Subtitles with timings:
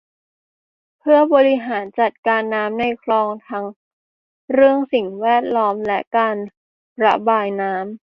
[0.99, 3.65] เพื่อบริหารจัดการน้ำในคลองทั้ง
[4.53, 6.35] เรื่องสิ่งแวดล้อมและการ
[7.03, 7.85] ระบายน้ำ